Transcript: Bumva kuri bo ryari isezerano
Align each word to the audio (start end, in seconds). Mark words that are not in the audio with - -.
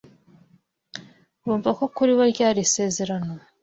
Bumva 1.43 1.69
kuri 1.95 2.11
bo 2.17 2.23
ryari 2.33 2.59
isezerano 2.67 3.31